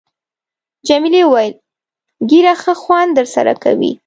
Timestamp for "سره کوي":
3.35-3.91